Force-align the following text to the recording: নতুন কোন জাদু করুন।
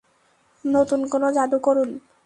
নতুন 0.65 0.99
কোন 1.11 1.23
জাদু 1.35 1.57
করুন। 1.63 1.89